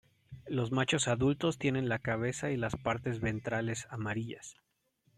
[0.47, 4.57] Los machos adultos tienen la cabeza y las partes ventrales amarillas.